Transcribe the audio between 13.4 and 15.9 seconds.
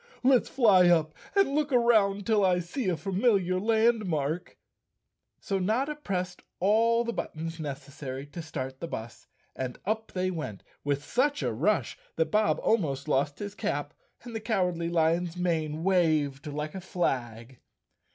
cap and the Cowardly Lion's mane